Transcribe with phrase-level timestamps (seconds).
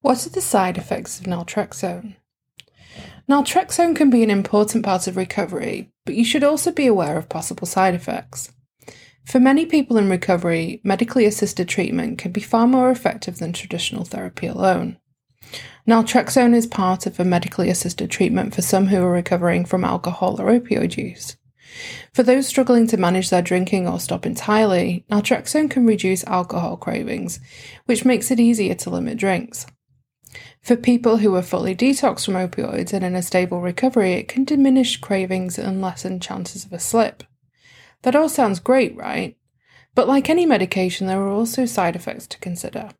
[0.00, 2.14] What are the side effects of naltrexone?
[3.28, 7.28] Naltrexone can be an important part of recovery, but you should also be aware of
[7.28, 8.52] possible side effects.
[9.26, 14.04] For many people in recovery, medically assisted treatment can be far more effective than traditional
[14.04, 14.98] therapy alone.
[15.86, 20.40] Naltrexone is part of a medically assisted treatment for some who are recovering from alcohol
[20.40, 21.36] or opioid use.
[22.14, 27.40] For those struggling to manage their drinking or stop entirely, naltrexone can reduce alcohol cravings,
[27.86, 29.66] which makes it easier to limit drinks.
[30.60, 34.44] For people who are fully detoxed from opioids and in a stable recovery, it can
[34.44, 37.24] diminish cravings and lessen chances of a slip.
[38.02, 39.36] That all sounds great, right?
[39.94, 42.90] But like any medication, there are also side effects to consider.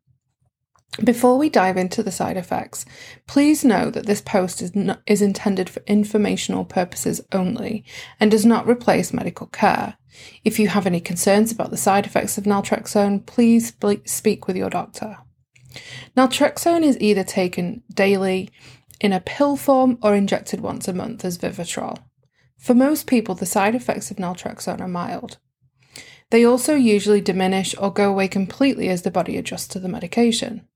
[1.05, 2.85] Before we dive into the side effects,
[3.27, 7.85] please know that this post is, not, is intended for informational purposes only
[8.19, 9.97] and does not replace medical care.
[10.45, 13.73] If you have any concerns about the side effects of naltrexone, please
[14.07, 15.19] speak with your doctor.
[16.17, 18.51] Naltrexone is either taken daily
[19.01, 21.99] in a pill form or injected once a month as Vivitrol.
[22.57, 25.39] For most people, the side effects of naltrexone are mild.
[26.31, 30.67] They also usually diminish or go away completely as the body adjusts to the medication.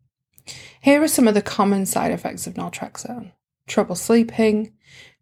[0.81, 3.33] Here are some of the common side effects of naltrexone
[3.67, 4.73] trouble sleeping,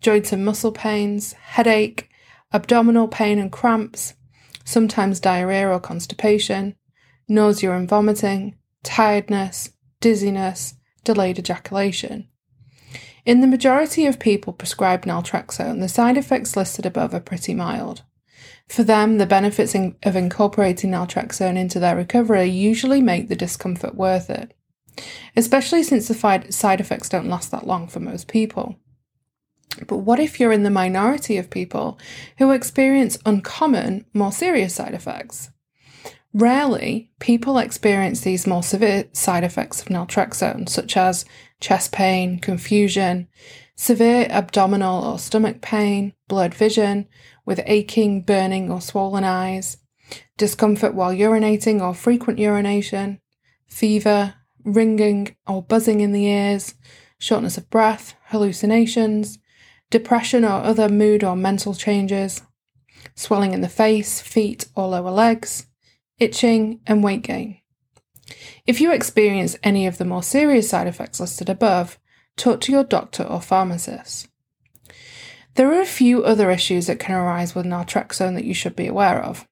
[0.00, 2.08] joint and muscle pains, headache,
[2.52, 4.14] abdominal pain and cramps,
[4.64, 6.74] sometimes diarrhea or constipation,
[7.28, 12.28] nausea and vomiting, tiredness, dizziness, delayed ejaculation.
[13.26, 18.02] In the majority of people prescribed naltrexone, the side effects listed above are pretty mild.
[18.68, 23.94] For them, the benefits in, of incorporating naltrexone into their recovery usually make the discomfort
[23.94, 24.54] worth it,
[25.36, 26.14] especially since the
[26.50, 28.76] side effects don't last that long for most people.
[29.86, 31.98] But what if you're in the minority of people
[32.38, 35.50] who experience uncommon, more serious side effects?
[36.32, 41.24] Rarely, people experience these more severe side effects of naltrexone, such as
[41.58, 43.26] chest pain, confusion,
[43.74, 47.08] severe abdominal or stomach pain, blurred vision,
[47.44, 49.78] with aching, burning, or swollen eyes,
[50.36, 53.20] discomfort while urinating or frequent urination,
[53.66, 56.74] fever, ringing or buzzing in the ears,
[57.18, 59.40] shortness of breath, hallucinations,
[59.90, 62.42] depression or other mood or mental changes,
[63.16, 65.66] swelling in the face, feet, or lower legs
[66.20, 67.58] itching, and weight gain.
[68.66, 71.98] If you experience any of the more serious side effects listed above,
[72.36, 74.28] talk to your doctor or pharmacist.
[75.54, 78.86] There are a few other issues that can arise with naltrexone that you should be
[78.86, 79.48] aware of.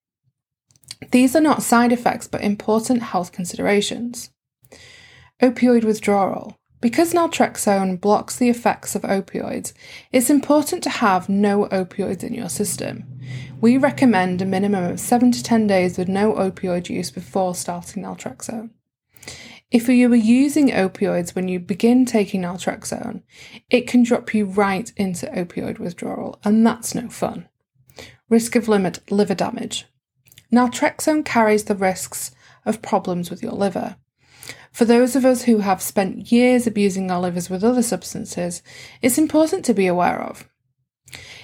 [1.11, 4.31] These are not side effects but important health considerations.
[5.43, 6.59] Opioid withdrawal.
[6.81, 9.73] Because naltrexone blocks the effects of opioids,
[10.13, 13.05] it's important to have no opioids in your system.
[13.61, 18.05] We recommend a minimum of 7 to 10 days with no opioid use before starting
[18.05, 18.71] naltrexone.
[19.71, 23.23] If you were using opioids when you begin taking naltrexone,
[23.69, 27.49] it can drop you right into opioid withdrawal, and that's no fun.
[28.31, 29.87] Risk of limit liver damage.
[30.53, 32.31] Naltrexone carries the risks
[32.65, 33.97] of problems with your liver.
[34.79, 38.63] For those of us who have spent years abusing our livers with other substances,
[39.03, 40.49] it's important to be aware of.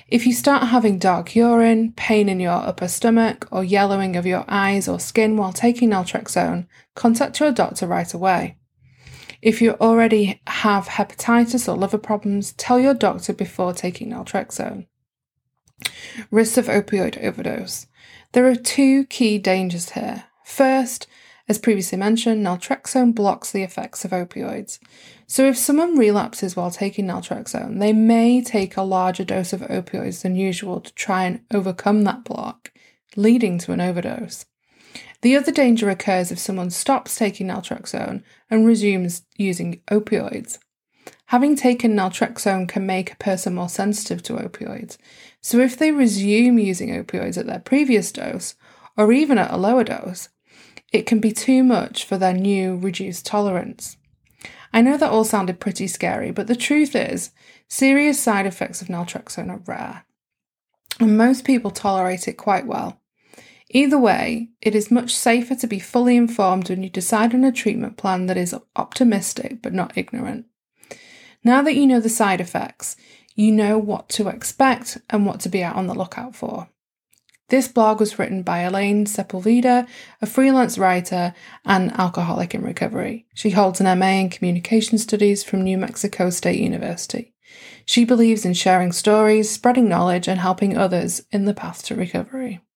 [0.07, 4.45] If you start having dark urine, pain in your upper stomach, or yellowing of your
[4.47, 8.57] eyes or skin while taking naltrexone, contact your doctor right away.
[9.43, 14.87] If you already have hepatitis or liver problems, tell your doctor before taking naltrexone.
[16.31, 17.89] Risks of opioid overdose.
[18.31, 20.27] There are two key dangers here.
[20.45, 21.09] First,
[21.47, 24.79] as previously mentioned, naltrexone blocks the effects of opioids.
[25.27, 30.23] So if someone relapses while taking naltrexone, they may take a larger dose of opioids
[30.23, 32.73] than usual to try and overcome that block,
[33.15, 34.47] leading to an overdose.
[35.21, 40.59] The other danger occurs if someone stops taking naltrexone and resumes using opioids.
[41.27, 44.97] Having taken naltrexone can make a person more sensitive to opioids.
[45.41, 48.55] So if they resume using opioids at their previous dose,
[48.97, 50.29] or even at a lower dose,
[50.93, 53.97] it can be too much for their new reduced tolerance.
[54.73, 57.31] I know that all sounded pretty scary, but the truth is,
[57.69, 60.05] serious side effects of naltrexone are rare,
[61.01, 63.01] and most people tolerate it quite well.
[63.71, 67.51] Either way, it is much safer to be fully informed when you decide on a
[67.51, 70.47] treatment plan that is optimistic but not ignorant.
[71.43, 72.97] Now that you know the side effects,
[73.35, 76.69] you know what to expect and what to be out on the lookout for.
[77.55, 79.87] This blog was written by Elaine Sepulveda,
[80.21, 81.33] a freelance writer
[81.65, 83.27] and alcoholic in recovery.
[83.33, 87.33] She holds an MA in Communication Studies from New Mexico State University.
[87.87, 92.61] She believes in sharing stories, spreading knowledge, and helping others in the path to recovery.